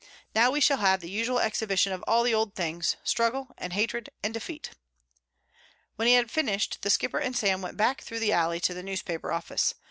Now 0.33 0.49
we 0.49 0.61
shall 0.61 0.77
have 0.77 0.99
the 0.99 1.11
usual 1.11 1.37
exhibition 1.39 1.93
of 1.93 2.03
all 2.07 2.23
the 2.23 2.33
old 2.33 2.55
things, 2.55 2.95
struggle, 3.03 3.49
and 3.59 3.71
hatred 3.71 4.09
and 4.23 4.33
defeat." 4.33 4.71
When 5.95 6.07
he 6.07 6.15
had 6.15 6.31
finished 6.31 6.79
The 6.81 6.89
Skipper 6.89 7.19
and 7.19 7.37
Sam 7.37 7.61
went 7.61 7.77
back 7.77 8.01
through 8.01 8.21
the 8.21 8.33
alley 8.33 8.59
to 8.61 8.73
the 8.73 8.81
newspaper 8.81 9.31
office. 9.31 9.75